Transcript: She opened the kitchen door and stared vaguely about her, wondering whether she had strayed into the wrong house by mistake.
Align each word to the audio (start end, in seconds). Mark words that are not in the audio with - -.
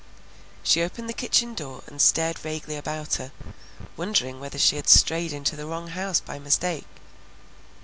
She 0.63 0.81
opened 0.81 1.07
the 1.07 1.13
kitchen 1.13 1.53
door 1.53 1.83
and 1.85 2.01
stared 2.01 2.39
vaguely 2.39 2.75
about 2.75 3.17
her, 3.17 3.31
wondering 3.95 4.39
whether 4.39 4.57
she 4.57 4.77
had 4.77 4.89
strayed 4.89 5.31
into 5.31 5.55
the 5.55 5.67
wrong 5.67 5.89
house 5.89 6.19
by 6.19 6.39
mistake. 6.39 6.87